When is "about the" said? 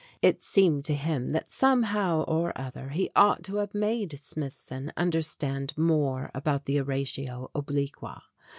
6.33-6.79